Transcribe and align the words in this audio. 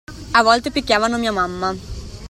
A 0.33 0.41
volte 0.41 0.71
picchiavano 0.71 1.19
mia 1.19 1.31
mamma. 1.31 1.75